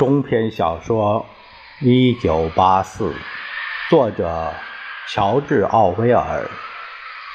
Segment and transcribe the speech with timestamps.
[0.00, 1.26] 中篇小说
[1.84, 3.10] 《一九八四》，
[3.90, 4.50] 作者
[5.06, 6.48] 乔治·奥威尔，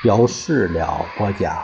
[0.03, 1.55] 由事了播讲。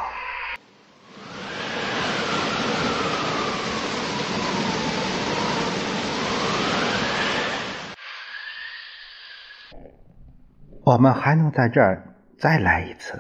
[10.83, 13.19] 我们还能在这儿再来一次。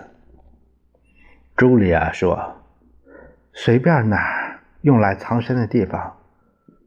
[1.57, 2.61] 茱莉亚说
[3.53, 6.17] ：“随便哪儿用来藏身的地方。”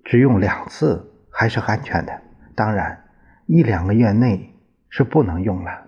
[0.05, 2.21] 只用两次还是安全的，
[2.55, 3.05] 当然，
[3.47, 4.55] 一两个月内
[4.91, 5.87] 是不能用了。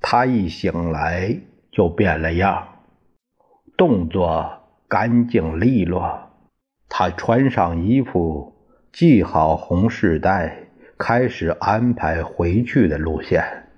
[0.00, 1.40] 他一醒来
[1.72, 2.68] 就变了样，
[3.76, 6.30] 动作干净利落。
[6.88, 8.54] 他穿上衣服，
[8.92, 13.68] 系好红饰带，开始安排回去的路线。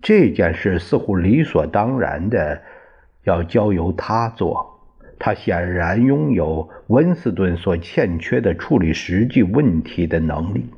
[0.00, 2.62] 这件事似乎理所当然的
[3.24, 4.75] 要交由他做。
[5.18, 10.70] 他显然拥有温斯顿所欠缺的处理实际问题的能力。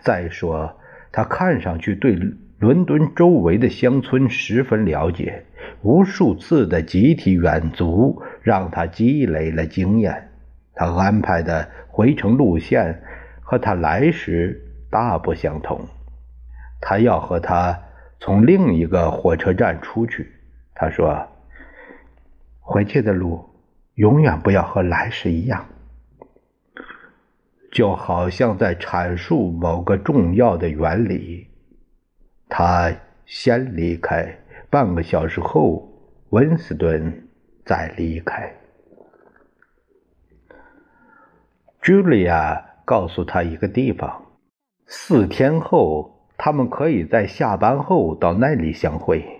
[0.00, 0.76] 再说，
[1.12, 2.18] 他看上去对
[2.58, 5.44] 伦敦周围的乡村十分了解，
[5.82, 10.30] 无数次的集体远足让他积累了经验。
[10.74, 13.02] 他安排的回程路线
[13.40, 15.80] 和他来时大不相同。
[16.80, 17.80] 他要和他
[18.20, 20.32] 从另一个火车站出去。
[20.74, 21.26] 他说
[22.60, 23.44] ：“回去的路。”
[23.98, 25.66] 永远不要和来时一样，
[27.72, 31.48] 就好像在阐述某个重要的原理。
[32.48, 32.94] 他
[33.26, 34.38] 先离开，
[34.70, 35.88] 半个小时后，
[36.30, 37.26] 温斯顿
[37.64, 38.54] 再离开。
[41.82, 44.26] 茱莉亚告诉他一个地方，
[44.86, 49.37] 四天后他们可以在下班后到那里相会。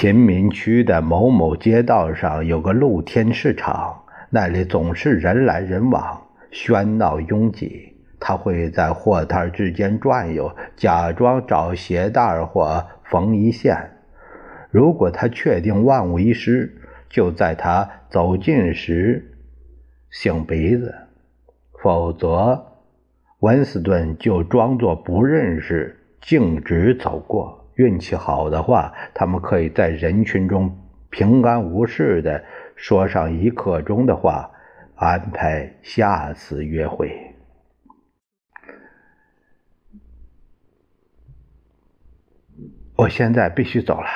[0.00, 6.22] 贫民区的某某街道上有个露天市场，那里总是人来人往，
[6.52, 7.96] 喧闹拥挤。
[8.20, 13.76] 他会在货摊之间转悠，假装找鞋带或缝一线。
[14.70, 16.80] 如果他确定万无一失，
[17.10, 19.36] 就在他走近时
[20.12, 20.92] 擤鼻子；
[21.82, 22.66] 否则，
[23.40, 27.57] 温斯顿就装作不认识，径直走过。
[27.78, 30.76] 运气好的话，他们可以在人群中
[31.10, 32.44] 平安无事的
[32.74, 34.50] 说上一刻钟的话，
[34.96, 37.36] 安排下次约会。
[42.96, 44.08] 我现在必须走了。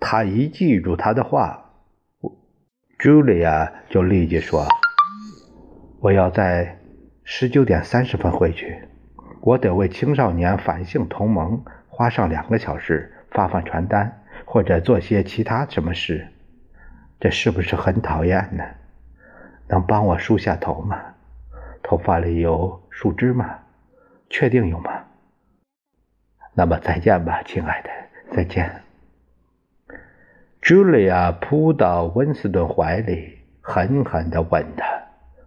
[0.00, 1.72] 他一记住他的话，
[2.98, 4.66] 茱莉亚就立即说
[6.00, 6.80] ：“我要在
[7.22, 8.88] 十九点三十分回去，
[9.42, 11.62] 我得为青少年反性同盟。”
[12.02, 16.26] 花上两个小时发放传单，或者做些其他什么事，
[17.20, 18.64] 这是不是很讨厌呢？
[19.68, 21.00] 能帮我梳下头吗？
[21.80, 23.56] 头发里有树枝吗？
[24.28, 24.90] 确定有吗？
[26.54, 27.90] 那么再见吧，亲爱的，
[28.32, 28.68] 再见。
[30.60, 34.84] 茱莉亚扑到温斯顿怀里，狠狠地吻他。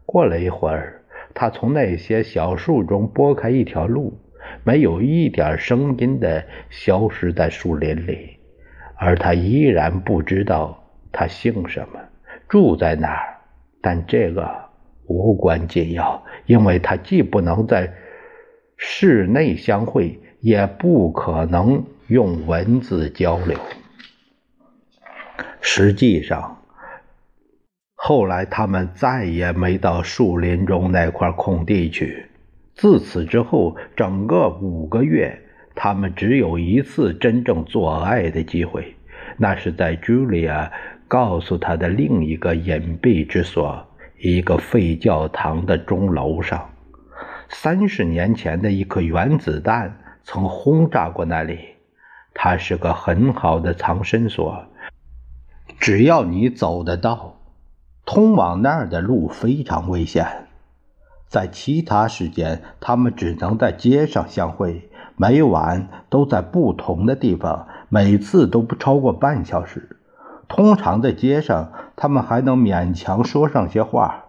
[0.06, 1.02] 过了一会儿，
[1.34, 4.18] 他从那些小树中拨开一条路。
[4.64, 8.38] 没有一点声音的消失在树林里，
[8.96, 12.00] 而他依然不知道他姓什么，
[12.48, 13.38] 住在哪儿。
[13.82, 14.50] 但这个
[15.06, 17.94] 无关紧要，因为他既不能在
[18.78, 23.58] 室内相会，也不可能用文字交流。
[25.62, 26.64] 实际上，
[27.94, 32.26] 后来他们再也没到树林中那块空地去。
[32.76, 35.42] 自此之后，整个五个月，
[35.74, 38.96] 他们只有一次真正做爱的机会，
[39.38, 40.70] 那是在茱莉亚
[41.08, 43.88] 告诉他的另一个隐蔽之所——
[44.20, 46.70] 一个废教堂的钟楼上。
[47.48, 51.60] 三十年前的一颗原子弹曾轰炸过那里，
[52.34, 54.66] 它是个很好的藏身所。
[55.80, 57.40] 只要你走得到，
[58.06, 60.45] 通往那儿的路非常危险。
[61.36, 69.98] 在其他时间，他们只能在街上相会，每晚都在不同的地方，每次都不超过半小时。
[70.48, 74.24] 通常在街上，他们还能勉强说上些话。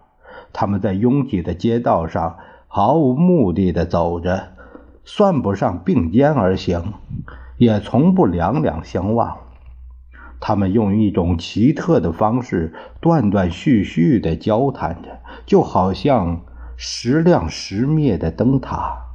[0.51, 4.49] 他们在拥挤的街道上毫无目的的走着，
[5.05, 6.91] 算不上并肩而行，
[7.55, 9.37] 也从不两两相望。
[10.41, 16.41] 他们用一种奇特的方式断断续续的交谈着，就好像……
[16.79, 19.07] 时亮时灭的灯塔，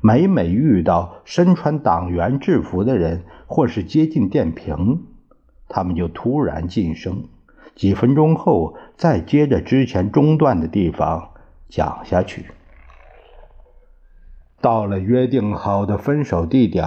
[0.00, 5.02] 每每遇到身穿党员制服的人，或是接近电瓶，
[5.68, 7.24] 他们就突然噤声，
[7.74, 11.30] 几分钟后再接着之前中断的地方
[11.68, 12.46] 讲下去。
[14.60, 16.86] 到了约定好的分手地点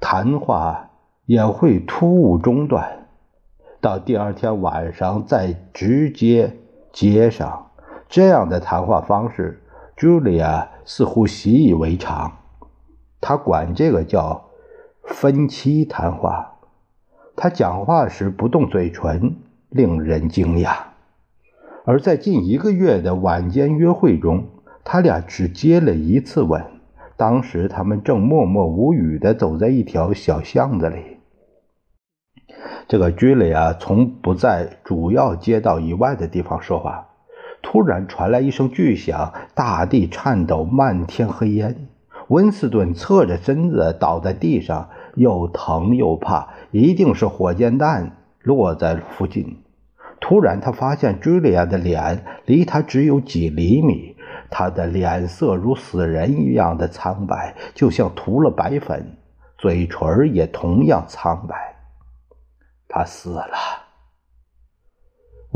[0.00, 0.90] 谈话
[1.24, 3.06] 也会突兀中断，
[3.80, 6.56] 到第二天晚上再直接
[6.92, 7.62] 接上。
[8.08, 9.62] 这样的谈话方式，
[9.96, 12.32] 茱莉亚似乎习以为常。
[13.20, 14.50] 她管这个叫
[15.04, 16.54] “分期谈话”。
[17.34, 19.36] 她讲话时不动嘴唇，
[19.68, 20.76] 令人惊讶。
[21.84, 24.46] 而在近一个月的晚间约会中，
[24.82, 26.64] 他俩只接了一次吻。
[27.16, 31.18] 当时他们正默默无语地走在一条小巷子里。
[32.88, 37.05] 这个居里啊，从不在主要街道以外的地方说话。
[37.68, 41.88] 突然传来一声巨响，大地颤抖，漫天黑烟。
[42.28, 49.64] 温斯顿侧着身子倒在地上，又疼又怕，一定是火箭弹落在附近。
[50.20, 54.14] 突然，他发现茱莉亚的脸离他只有几厘米。
[54.48, 59.16] 他的脸色如死人一样的苍白，就像涂了白粉，
[59.58, 61.74] 嘴唇也同样苍白。
[62.86, 63.85] 他死了。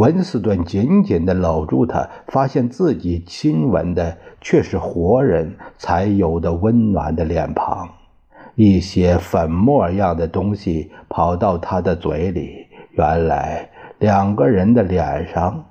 [0.01, 7.87] 文斯顿紧紧地搂住他，发现自己亲吻的却是活人才有的温暖的脸庞。
[8.55, 13.69] 一些粉末样的东西跑到他的嘴里，原来
[13.99, 15.67] 两个人的脸上。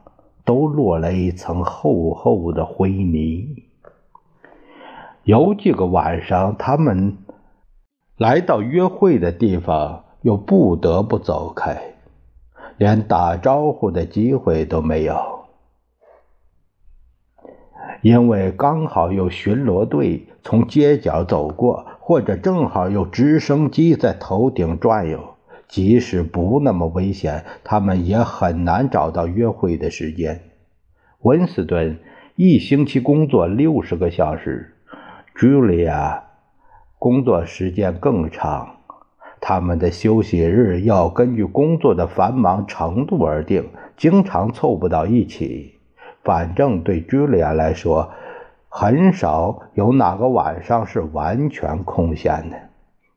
[0.46, 3.68] 都落了一层厚厚的灰泥。
[5.24, 7.20] 有几个晚上，他们
[8.18, 11.80] 来到约会的地方，又不得不走开，
[12.80, 15.42] 连打招呼的机会都没有，
[18.02, 25.36] 因为刚好有巡逻队从街角走过，或者正好有直升机在头顶转悠。
[25.68, 30.42] 即使不那么危险，他们也很难找到约会的时间。
[31.20, 32.00] 温斯顿
[32.38, 34.74] 一星期工作六十个小时
[35.36, 36.22] ，Julia
[36.98, 38.79] 工作时间更长。
[39.41, 45.75] 他们的休息日要根据工作的繁忙程度而定，经常凑不到一起。
[46.24, 48.12] 反正对 Julia 来说，
[48.68, 52.57] 很少有哪个晚上是完全空闲的。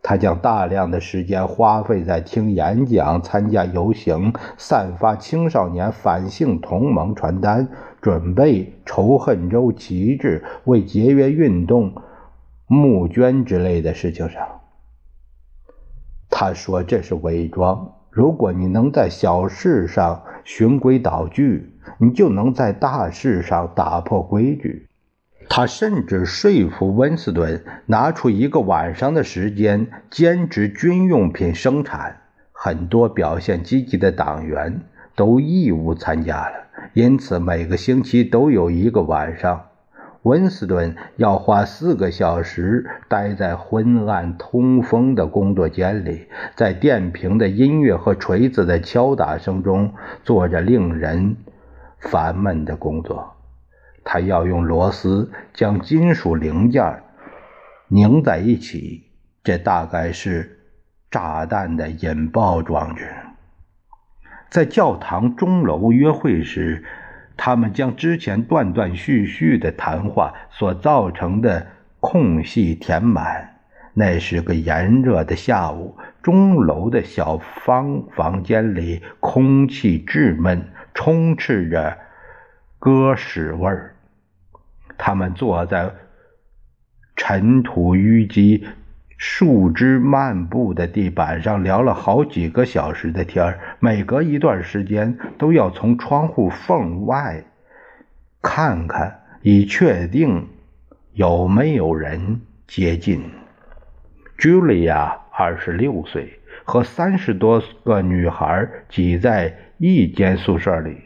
[0.04, 7.68] 他将大量的时间花费在听演讲、参加游行、散发青少年反性同盟传单、
[8.00, 11.92] 准备仇恨州旗帜、为节约运动
[12.66, 14.61] 募捐之类的事情上。
[16.34, 17.92] 他说：“这是伪装。
[18.10, 24.88] 如果你能在小事上循规蹈矩，你就能在大事上打破规矩。”
[25.50, 32.16] 他甚至说服温斯顿拿出一个晚上的时间兼职军用品生产。
[32.52, 34.80] 很多表现积极的党员
[35.14, 36.54] 都义务参加了，
[36.94, 39.66] 因此每个星期都有一个晚上，
[40.22, 51.36] 温斯顿要花四个小时待在昏暗通风的工作间里，在电瓶的音乐和锤子的敲打声中做着令人
[51.98, 53.34] 烦闷的工作。
[54.04, 57.02] 他要用螺丝将金属零件
[57.88, 59.10] 拧在一起，
[59.42, 60.60] 这大概是
[61.10, 63.08] 炸弹的引爆装置。
[64.50, 66.84] 在教堂钟楼约会时，
[67.36, 71.66] 他们将之前断断续续的谈话所造成的
[72.00, 73.48] 空隙填满。
[73.94, 81.98] 那是个炎热的下午，钟楼的小方房间里空气质闷，充斥着
[82.78, 83.94] 鸽屎味儿。
[84.96, 85.92] 他们坐在
[87.16, 88.66] 尘土淤积、
[89.24, 97.44] 树枝漫步的地板上，聊了好几个小时的天儿每隔一段时间，都要从窗户缝外
[98.42, 100.48] 看看，以确定
[101.12, 103.22] 有没有人接近。
[104.36, 110.96] Julia 二十六岁，和三十多个女孩挤在一间宿舍里，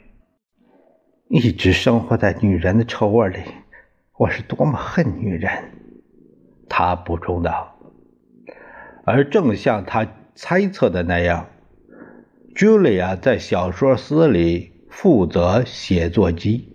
[1.28, 3.40] 一直生活在女人的臭味里。
[4.16, 5.52] 我是多么恨女人，
[6.66, 7.75] 他补充道。
[9.06, 11.46] 而正像他猜测的那样
[12.56, 16.72] ，Julia 在小说司里负责写作机。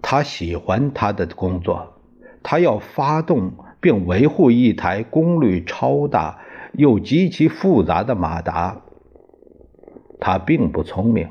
[0.00, 2.00] 他喜欢他的工作，
[2.42, 6.40] 他要发动并维护一台功率超大
[6.72, 8.80] 又极其复杂的马达。
[10.18, 11.28] 他并不聪明，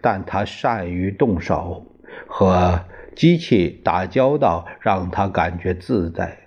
[0.00, 1.84] 但他善于动手
[2.26, 2.80] 和。
[3.16, 6.45] 机器打交道让他感觉自在，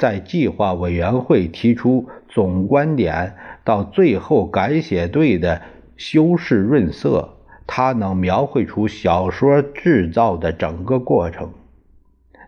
[0.00, 5.60] 在计划委员会提出总观点到最后改写队的
[5.98, 11.52] 修饰润色，他能描绘出小说制造的整个过程，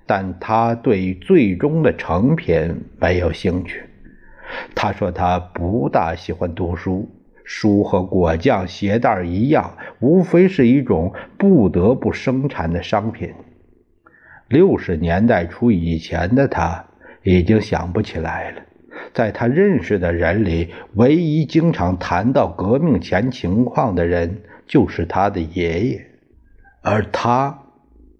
[0.06, 3.84] 但他对最终的成品没有兴趣。
[4.74, 7.10] 他说他不大喜欢读书，
[7.44, 13.34] 书和果酱、鞋带一样，无非是一种不得不生产的商品。
[14.48, 16.86] 六十年代初以前的他
[17.22, 18.62] 已经想不起来了。
[19.12, 26.06] 在他认识的人里，唯一经常谈到革命前情况的人就是他的爷爷，
[26.82, 27.58] 而他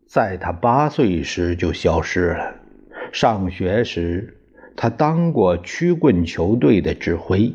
[0.07, 2.55] 在他八岁时就消失了。
[3.13, 4.37] 上学时，
[4.77, 7.55] 他当过曲棍球队的指挥，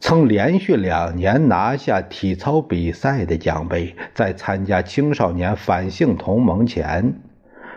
[0.00, 3.94] 曾连续两年拿下体操比赛的奖杯。
[4.14, 7.14] 在参加青少年反性同盟前。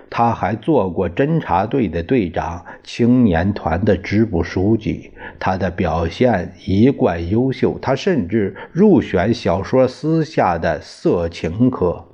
[0.09, 5.11] 他还做过侦察队的队长、青年团的支部书记。
[5.39, 12.05] 他的表现一贯优秀，他甚至入选小说私下的色情科，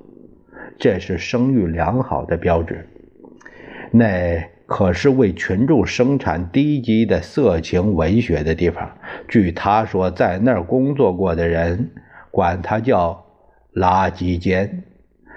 [0.79, 2.87] 这是声誉良好的标志。
[3.91, 8.89] 那可是为群众生产低级的色情文学的地方。
[9.27, 11.91] 据他说，在那儿工作过的人
[12.31, 13.25] 管他叫
[13.75, 14.83] “垃圾间”。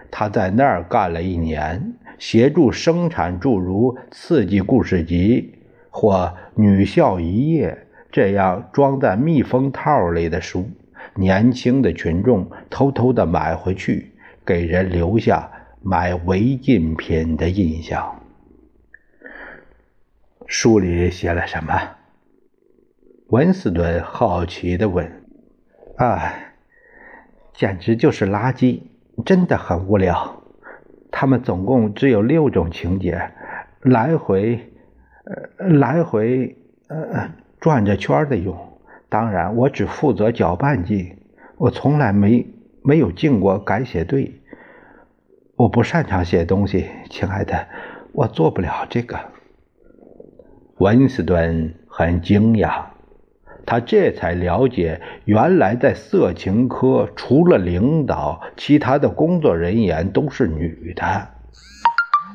[0.09, 1.95] 他在那儿干了一年。
[2.19, 5.55] 协助生产诸如《刺激故事集》
[5.91, 6.15] 或
[6.55, 10.71] 《女校一夜》这样装在密封套里的书，
[11.15, 14.13] 年轻的群众偷偷的买回去，
[14.45, 15.51] 给人留下
[15.83, 18.21] 买违禁品的印象。
[20.47, 21.75] 书里写了什么？
[23.29, 25.25] 文斯顿好奇的问。
[25.97, 26.35] “啊，
[27.55, 28.83] 简直就是垃圾，
[29.25, 30.43] 真的很无聊。”
[31.17, 33.31] 他们总共只有六种情节，
[33.83, 34.59] 来回，
[35.25, 36.57] 呃，来回，
[36.89, 37.31] 呃，
[37.61, 38.59] 转着圈的用。
[39.09, 41.15] 当然，我只负责搅拌剂，
[41.57, 42.45] 我从来没
[42.83, 44.41] 没有进过改写队。
[45.55, 47.69] 我不擅长写东西，亲爱的，
[48.13, 49.17] 我做不了这个。
[50.79, 52.87] 温斯顿很惊讶。
[53.67, 61.29] 他这才了解，原来在色情科，除了领导，其他的工作人员都是女的。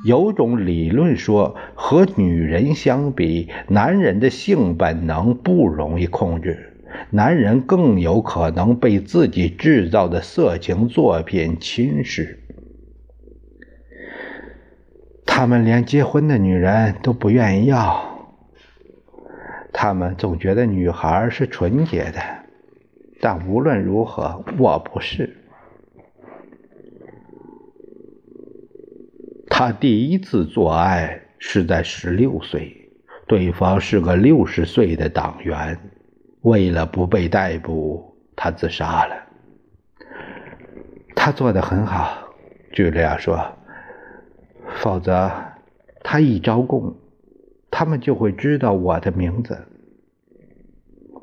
[0.05, 6.74] 有种理论说，和女人相比，男人的性本能不容易控制，
[7.09, 12.38] 男人更有可能被自己制造的色情作品侵蚀。
[15.25, 18.08] 他们连结婚的女人都不愿意要。
[19.81, 22.19] 他们总觉得女孩是纯洁的，
[23.21, 25.33] 但无论如何，我不是。
[29.50, 32.75] 他第一次做爱是在十六岁，
[33.25, 35.79] 对方是个六十岁的党员。
[36.41, 39.15] 为了不被逮捕，他自杀了。
[41.15, 42.27] 他做的很好，
[42.74, 43.39] 茱莉亚说。
[44.81, 45.31] 否则，
[46.03, 46.93] 他一招供。
[47.71, 49.57] 他们就会知道我的名字。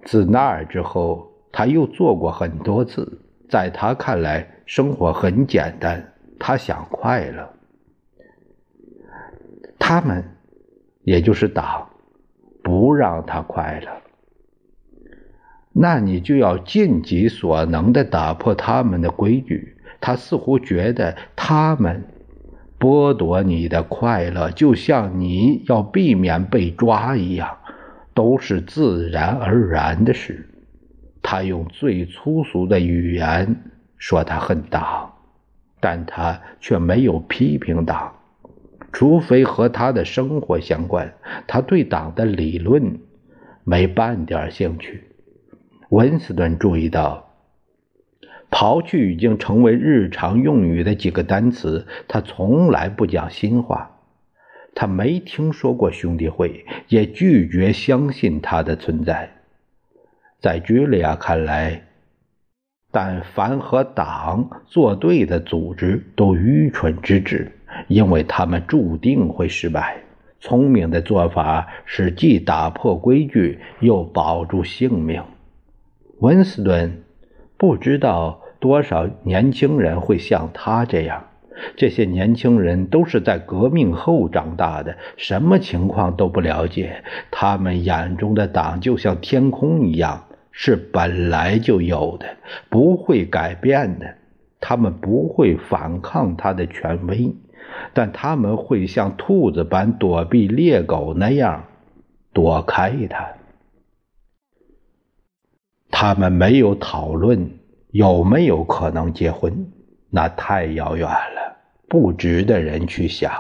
[0.07, 3.21] 自那儿之后，他又做过很多次。
[3.49, 6.15] 在他看来，生活很简单。
[6.39, 7.51] 他想快乐。
[9.81, 10.25] 他们，
[11.03, 11.89] 也就是党，
[12.63, 13.91] 不让他快乐。
[15.73, 19.77] 那你就要尽己所能的打破他们的规矩。
[20.01, 22.05] 他似乎觉得他们。
[22.79, 27.57] 剥夺你的快乐，就像你要避免被抓一样，
[28.17, 30.49] 都是自然而然的事。
[31.23, 33.57] 他用最粗俗的语言
[33.99, 35.13] 说他恨党，
[35.81, 38.15] 但他却没有批评党，
[38.91, 41.13] 除非和他的生活相关。
[41.47, 42.99] 他对党的理论
[43.65, 45.05] 没半点兴趣。
[45.91, 47.25] 温斯顿注意到。
[48.49, 53.96] 刨去已经成为日常用语的几个单词，他从来不讲新话。
[54.77, 59.29] 他没听说过兄弟会，也拒绝相信它的存在。
[60.39, 61.83] 在茱莉亚看来，
[62.93, 67.51] 但凡和党作对的组织都愚蠢之至，
[67.89, 69.97] 因为他们注定会失败。
[70.41, 75.23] 聪明的做法是既打破规矩，又保住性命。
[76.21, 77.03] 温斯顿。
[77.59, 81.25] 不知道多少年轻人会像他这样。
[81.77, 87.03] 这些年轻人都是在革命后长大的，什么情况都不了解。
[87.31, 92.27] 他们眼中的党就像天空一样，是本来就有的，
[92.69, 94.15] 不会改变的。
[94.61, 97.35] 他们不会反抗他的权威，
[97.93, 101.65] 但他们会像兔子般躲避猎狗那样
[102.33, 103.29] 躲开他。
[105.91, 107.51] 他们没有讨论，
[107.91, 109.67] 有没有可能结婚？
[110.11, 111.36] 那太遥远了，
[111.89, 113.33] 不值得人去想。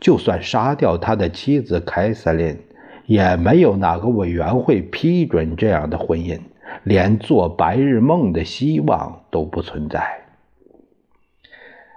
[0.00, 2.58] 就算杀掉他的妻子凯瑟琳，
[3.06, 6.40] 也没有哪个委员会批准这样的婚姻，
[6.84, 10.22] 连做白日梦的希望都不存在。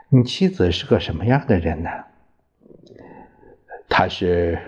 [0.10, 1.90] 你妻子是个什么样的人呢？
[3.88, 4.60] 她是，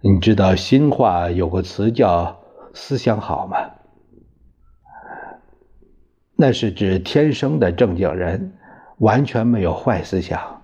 [0.00, 2.40] 你知道新话有个词叫
[2.74, 3.56] “思想好”吗？
[6.36, 8.52] 那是指天生的正经人，
[9.02, 10.62] 完全没有坏思想。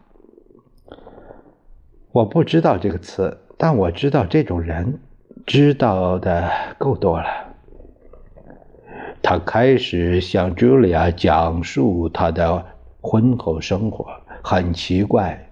[2.12, 5.00] 我不知道这个词，但我知道这种人，
[5.44, 7.26] 知道的够多了。
[9.20, 12.64] 他开始向茱莉亚讲述他的
[13.00, 14.06] 婚后生活，
[14.40, 15.48] 很奇怪，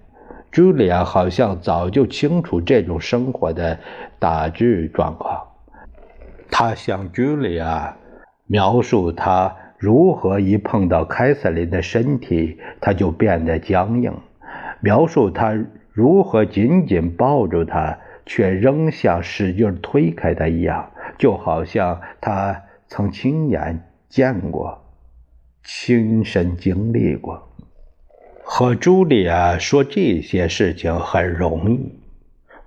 [0.53, 3.77] 茱莉亚好像早就清楚这种生活的
[4.17, 5.45] 大致状况。
[6.49, 7.97] 他向茱莉亚
[8.45, 14.13] 描述他如何一碰到凯瑟琳的身体，他就变得僵硬，
[14.81, 15.57] 描述他。
[15.91, 24.83] 如何紧紧抱住他，却仍像使劲推开他一样，就好像他曾亲眼见过、
[25.63, 27.51] 亲身经历过。
[28.43, 31.99] 和茱莉亚说这些事情很容易。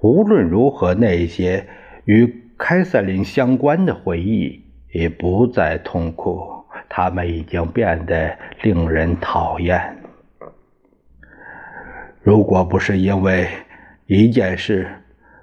[0.00, 1.66] 无论如何，那些
[2.04, 6.59] 与凯瑟琳相关的回忆已不再痛苦，
[6.90, 9.96] 他们已经变得令人讨厌。
[12.20, 13.48] 如果不是因为
[14.06, 14.86] 一件事，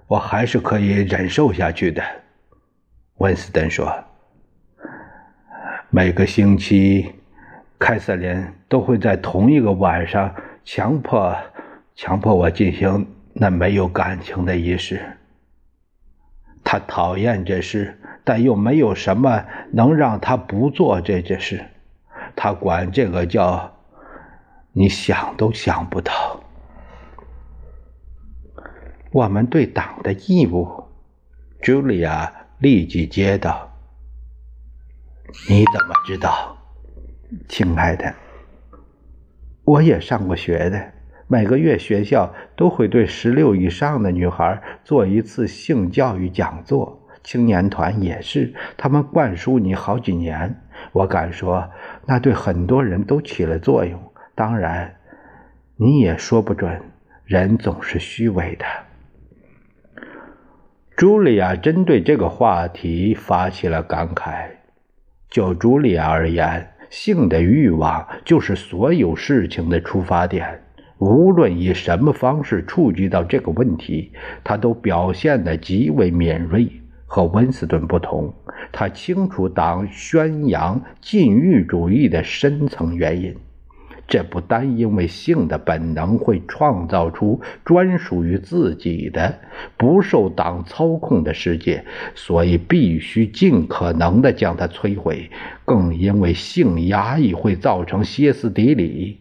[0.07, 2.03] 我还是可以忍受下去的。”
[3.19, 3.91] 温斯顿说
[5.89, 7.15] ，“每个星期，
[7.79, 11.35] 凯瑟琳都会在同一个晚上强迫
[11.95, 15.01] 强迫我进行那没有感情的仪式。
[16.63, 21.63] 他讨厌这事，但又没有什么能让他不做这件事。
[22.35, 23.77] 他管这个叫
[24.75, 26.43] ‘你想都想不到’。”
[29.11, 30.83] 我们对党的义务，
[31.61, 33.71] 茱莉亚立即接道
[35.47, 36.57] ：“你怎么知道，
[37.47, 38.13] 亲爱的？
[39.63, 40.91] 我也上过学的。
[41.29, 46.96] 每个月学校都会对十六以上的女孩做一次性教育讲座，
[47.27, 50.61] 青年团也是，他们灌输你好几年。
[50.93, 51.69] 我敢说，
[52.05, 53.99] 那对很多人都起了作用。
[54.33, 54.95] 当然，
[55.75, 56.81] 你也说不准，
[57.25, 58.65] 人总是虚伪的。”
[60.95, 64.47] 茱莉亚针对这个话题发起了感慨。
[65.29, 70.61] 就茱莉亚而言，性的欲望就是所有事情的出发点。
[70.99, 74.13] 无论以什么方式触及到这个问题，
[74.45, 76.71] 她都表现得极为敏锐。
[77.07, 78.31] 和温斯顿不同，
[78.71, 83.35] 他清楚党宣扬禁欲主义的深层原因。
[84.09, 89.37] 这不单因为性的本能会创造出专属于自己的、
[89.75, 91.83] 不受党操控的世界，
[92.15, 95.29] 所以必须尽可能的将它摧毁；
[95.65, 99.19] 更因为性压抑会造成歇斯底里，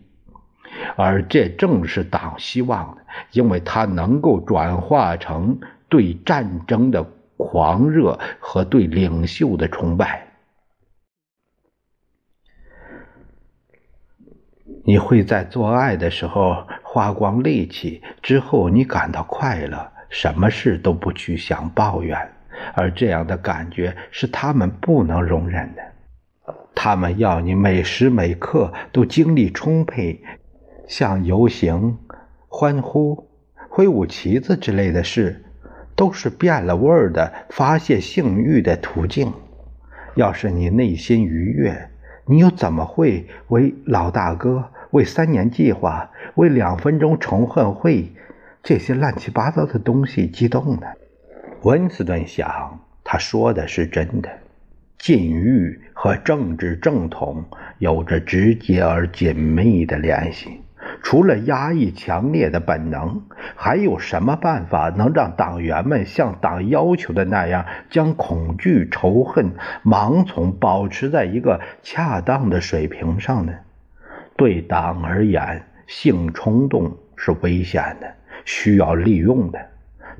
[0.95, 7.05] 而这正是党希望的，因为它能够转化成对战争的
[7.37, 10.27] 狂热和对领袖的崇拜。
[14.85, 22.17] 你会在做爱的时候花光力气，之后你感到快乐，什么事都不去想抱怨，
[22.75, 25.83] 而这样的感觉是他们不能容忍的。
[26.73, 30.23] 他们要你每时每刻都精力充沛，
[30.87, 31.99] 像游行、
[32.47, 33.29] 欢呼、
[33.69, 35.46] 挥舞旗子之类的事，
[35.97, 39.33] 都是变了味儿的发泄性欲的途径。
[40.15, 41.89] 要是你内心愉悦，
[42.27, 44.71] 你又怎么会为老大哥？
[44.93, 48.13] 为三年计划，为两分钟仇恨会，
[48.63, 50.87] 这些乱七八糟的东西激动呢？
[51.63, 54.31] 温斯顿想，他说的是真的。
[54.99, 57.45] 禁欲和政治正统
[57.79, 60.61] 有着直接而紧密的联系。
[61.09, 63.23] 除了压抑强烈的本能，
[63.55, 69.53] 还有什么办法能让党员们像党要求的那样，将恐惧、仇恨、
[69.85, 73.53] 盲从保持在一个恰当的水平上呢？
[74.37, 78.13] 对党而言，性冲动是危险的，
[78.45, 79.61] 需要利用的。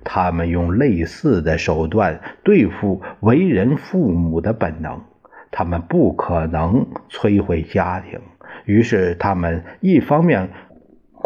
[0.05, 5.03] 他们用类似的手段对付为人父母的本能。
[5.51, 8.21] 他们不可能摧毁家庭，
[8.67, 10.51] 于是他们一方面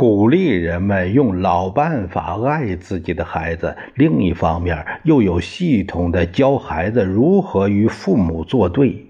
[0.00, 9.04] 鼓励人们用老办法爱自己的孩子，另一方面又有系统的教孩子如何与父母作对。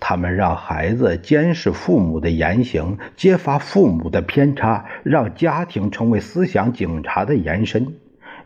[0.00, 7.86] 他们让孩子监视父母的言行，揭发父母的偏差，让家庭成为思想警察的延伸。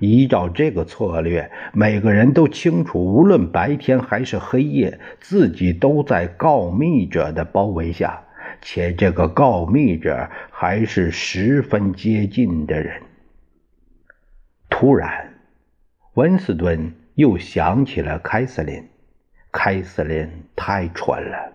[0.00, 8.22] 依照这个策略，每个人都清楚，无论白天还是黑夜，自己都在告密者的包围下，
[8.62, 13.02] 且这个告密者还是十分接近的人。
[14.68, 15.34] 突然，
[16.14, 18.88] 温斯顿又想起了凯瑟琳。
[19.52, 21.52] 凯瑟琳太蠢了，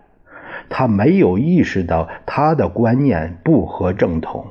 [0.68, 4.48] 他没有意识到他的观念不合正统，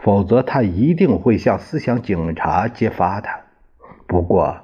[0.00, 3.40] 否则他一定会向思想警察揭发他。
[4.06, 4.60] 不过，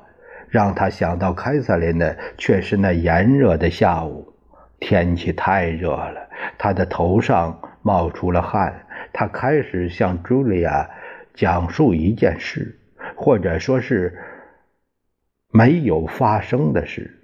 [0.48, 4.32] 让他想到凯瑟琳的却是那炎热的下午，
[4.78, 8.86] 天气太热了，他的头上冒出了汗。
[9.12, 10.88] 他开始向茱莉亚
[11.34, 12.78] 讲述一件事，
[13.16, 14.16] 或者说是
[15.52, 17.18] 没有发生的事。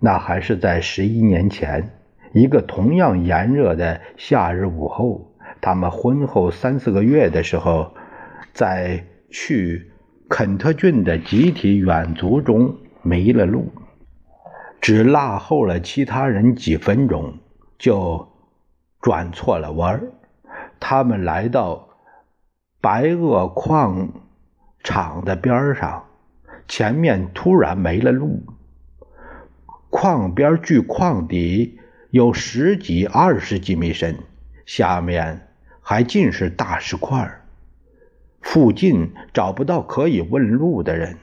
[0.00, 1.90] 那还是在十一年前，
[2.32, 7.92] 一个同样炎热的夏日午后，他们婚后三四个月的时候，
[8.52, 9.90] 在去
[10.28, 13.72] 肯特郡的集体远足中迷了路，
[14.80, 17.34] 只落后了其他人几分钟，
[17.78, 18.28] 就
[19.00, 20.12] 转错了弯儿。
[20.78, 21.88] 他们来到
[22.80, 24.08] 白垩矿
[24.82, 26.04] 场的边上，
[26.66, 28.42] 前面突然没了路。
[29.90, 31.78] 矿边距矿底
[32.10, 34.16] 有十几、二十几米深，
[34.64, 35.48] 下面
[35.80, 37.42] 还尽是大石块儿
[38.40, 41.18] 附近找不到可以问路的人，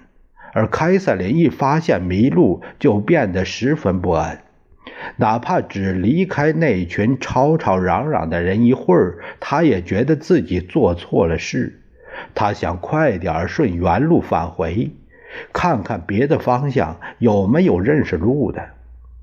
[0.53, 4.43] 而凯瑟琳一发现迷路，就变得十分不安。
[5.17, 11.81] 哪怕只离开那群吵吵嚷嚷的人一会儿，他也觉得自己做错了事。
[12.33, 14.91] 他想快点顺原路返回。
[15.53, 18.63] 看看别的方向有没有认识路的，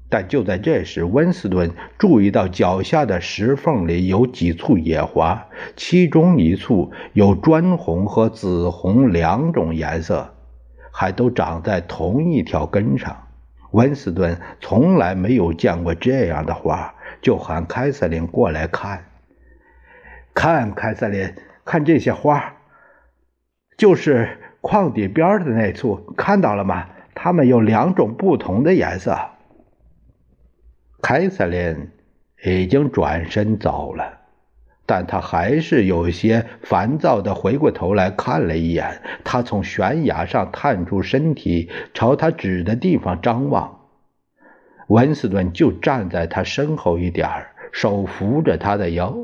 [0.08, 10.34] 但就在这时，温斯顿注意到脚下的石缝里有几簇野花，其中一簇有砖红和紫红两种颜色，
[10.92, 13.23] 还都长在同一条根上。
[13.74, 19.04] 温斯顿从来没有见过这样的花，就喊凯瑟琳过来看。
[20.32, 21.34] 看，凯瑟琳，
[21.64, 22.54] 看这些花，
[23.76, 24.38] 就是。
[24.66, 26.88] 矿底边的那簇看到了吗？
[27.14, 29.14] 它们有两种不同的颜色。
[31.02, 31.90] 凯瑟琳
[32.42, 34.20] 已经转身走了，
[34.86, 39.02] 但他还是有些烦躁的回过头来看了一眼。
[39.24, 43.80] 他从悬崖上探出身体，朝他指的地方张望。
[44.88, 47.28] 温斯顿就站在他身后一点
[47.72, 49.16] 手扶着他的腰。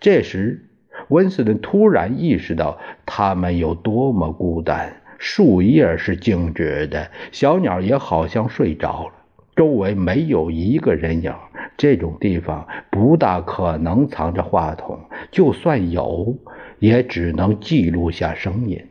[0.00, 0.68] 这时。
[1.08, 5.02] 温斯顿突然意识到他们有多么孤单。
[5.18, 9.12] 树叶是静止的，小鸟也好像睡着了，
[9.56, 11.34] 周围没有一个人影。
[11.76, 14.98] 这种地方不大可能藏着话筒，
[15.30, 16.36] 就算有，
[16.78, 18.84] 也只能记录下声音。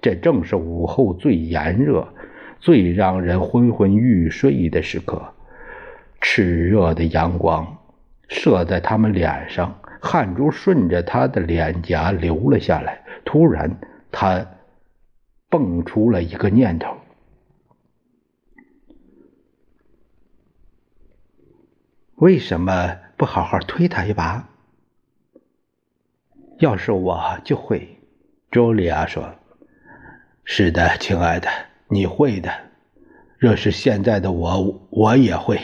[0.00, 2.08] 这正是午后最炎热、
[2.58, 5.22] 最让人昏昏欲睡的时刻。
[6.20, 7.76] 炽热的阳光
[8.28, 9.78] 射在他们脸上。
[9.98, 13.00] 汗珠顺着他的脸颊流了下来。
[13.24, 13.76] 突然，
[14.12, 14.46] 他
[15.48, 16.94] 蹦出了一个念头：
[22.16, 24.48] 为什么不好好推他一把？
[26.58, 27.98] 要是我就会。
[28.50, 29.34] 茱莉亚说
[30.42, 31.48] ：“是的，亲爱的，
[31.88, 32.50] 你会的。
[33.36, 35.60] 若是现在的我，我也会，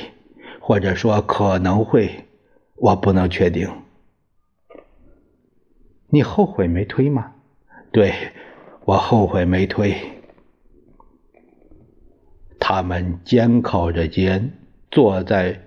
[0.61, 2.27] 或者说可能会，
[2.77, 3.71] 我不能确定。”
[6.09, 7.33] 你后悔没推吗？
[7.91, 8.13] 对，
[8.85, 9.97] 我后悔没推。
[12.61, 14.53] 他们肩靠着肩，
[14.91, 15.59] 坐在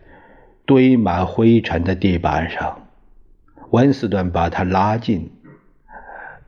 [0.65, 2.87] 堆满灰尘的地板上。
[3.71, 5.31] 温斯顿把他拉近，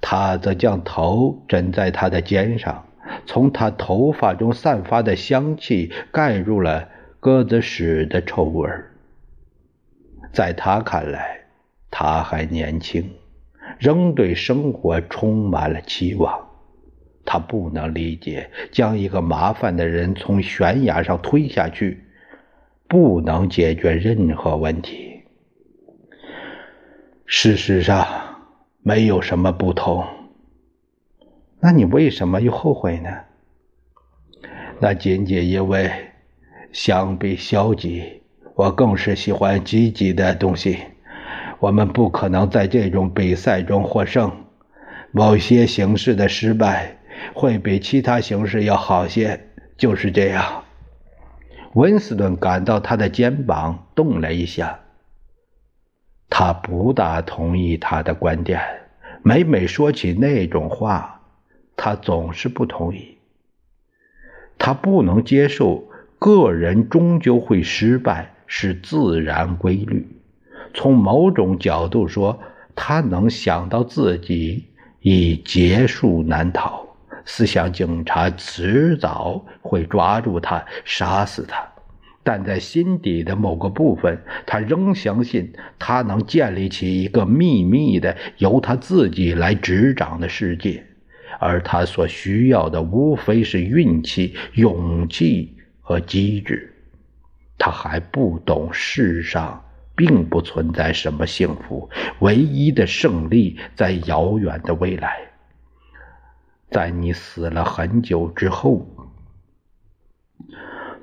[0.02, 2.86] 他则将头枕在他的肩上。
[3.26, 8.70] 从他头发中散发的香气盖入了鸽子屎的臭味
[10.32, 11.42] 在他看来，
[11.90, 13.10] 他还年轻。
[13.80, 16.48] 仍对生活充满了期望，
[17.26, 22.04] 他不能理解将一个麻烦的人从悬崖上推下去，
[22.88, 25.22] 不能解决任何问题。
[27.26, 28.08] 事实上，
[28.82, 30.06] 没有什么不同。
[31.60, 33.10] 那你为什么又后悔呢？
[34.80, 35.92] 那仅仅因为，
[36.72, 38.22] 相比消极，
[38.56, 40.78] 我更是喜欢积极的东西。
[41.60, 44.32] 我们不可能在这种比赛中获胜。
[45.12, 46.98] 某些形式的失败
[47.34, 50.64] 会比其他形式要好些，就是这样。
[51.74, 54.80] 温斯顿感到他的肩膀动了一下。
[56.30, 58.62] 他不大同意他的观点。
[59.24, 61.22] 每每说起那种话，
[61.76, 63.18] 他总是不同意。
[64.58, 70.08] 他不能接受个人终究会失败是自然规律。
[70.74, 72.40] 从某种角度说，
[72.76, 74.68] 他能想到自己
[75.02, 76.87] 已结束难逃，
[77.30, 81.68] 思想警察迟早会抓住他，杀死他。
[82.24, 90.84] 但在心底的某个部分，他仍相信他能建立起一个秘密的、由他自己来执掌的世界，
[91.38, 96.74] 而他所需要的无非是运气、勇气和机智。
[97.58, 105.18] 他还不懂世上并不存在什么幸福，唯一的胜利在遥远的未来，
[106.70, 108.88] 在你死了很久之后。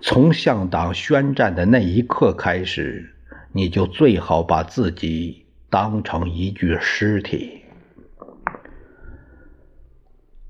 [0.00, 3.14] 从向党宣战的那一刻开始，
[3.52, 7.62] 你就最好把自己当成一具尸体。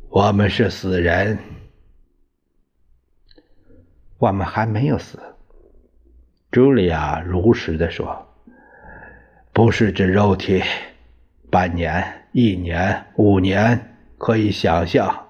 [0.08, 1.38] 我们是死人，
[4.18, 5.20] 我们还没有死。
[6.50, 8.26] 茱莉亚如实的说
[9.52, 10.62] ：“不是指肉体，
[11.50, 15.26] 半年、一年、五年，可以想象。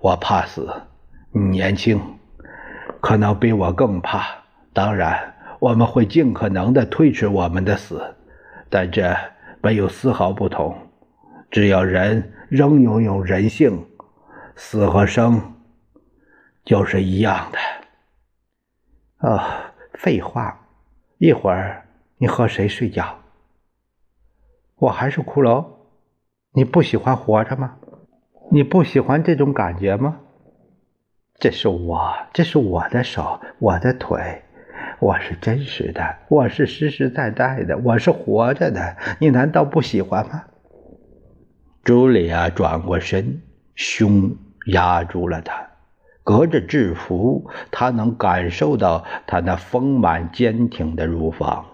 [0.00, 0.68] 我怕死，
[1.32, 2.00] 你年轻。”
[3.00, 4.26] 可能比我更怕。
[4.72, 8.16] 当然，我们会尽可能的推迟我们的死，
[8.68, 9.14] 但这
[9.62, 10.76] 没有丝毫不同。
[11.48, 13.86] 只要人仍拥有人性，
[14.56, 15.54] 死和生
[16.64, 19.28] 就是一样的。
[19.28, 20.58] 啊，废话！
[21.18, 23.16] 一会儿你和谁睡觉？
[24.76, 25.64] 我还是骷髅。
[26.52, 27.76] 你不喜欢活着吗？
[28.50, 30.20] 你不喜欢这种感觉吗？
[31.38, 34.42] 这是我，这是我的手，我的腿，
[35.00, 38.96] 我是真实的，我是实实在在的，我是活着的。
[39.20, 40.44] 你难道不喜欢吗？
[41.84, 43.42] 茱莉亚转过身，
[43.74, 44.34] 胸
[44.66, 45.68] 压住了他，
[46.24, 51.64] 隔着制服，他能感受到他那丰满坚挺的乳房。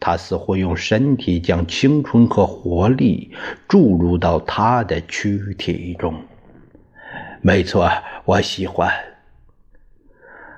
[0.00, 3.32] 他似乎用身体将青春和活力
[3.68, 6.14] 注入到他的躯体中。
[7.42, 7.90] 没错，
[8.24, 8.90] 我喜欢。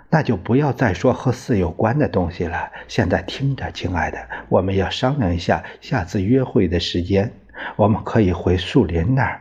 [0.08, 2.70] 那就不要再说和四有关的东西了。
[2.86, 7.32] 现在听着，亲爱的，我们要商量一下下次约会的时间。
[7.76, 9.40] 我们可以回树林那儿，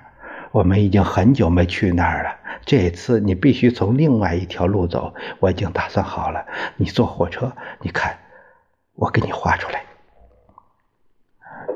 [0.52, 2.36] 我们已经很久没去那儿了。
[2.64, 6.46] 这次你必须从另外一条路走，我已经打算好了。
[6.78, 8.18] 你坐火车，你看，
[8.96, 9.84] 我给你画出来。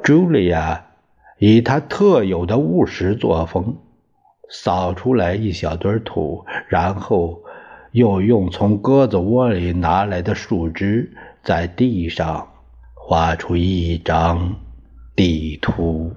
[0.06, 0.86] 茱莉亚
[1.39, 3.76] 以她特有的务实作风。
[4.48, 7.41] 扫出来一小堆土，然后
[7.91, 12.48] 又用从鸽子窝里拿来的树枝在地上
[12.94, 14.56] 画出一张
[15.15, 16.13] 地图。